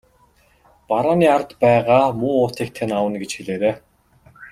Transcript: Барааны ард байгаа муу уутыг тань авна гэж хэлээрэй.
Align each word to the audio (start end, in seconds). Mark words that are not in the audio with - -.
Барааны 0.87 1.27
ард 1.35 1.49
байгаа 1.61 2.05
муу 2.19 2.33
уутыг 2.39 2.69
тань 2.75 2.95
авна 2.99 3.17
гэж 3.21 3.31
хэлээрэй. 3.35 3.75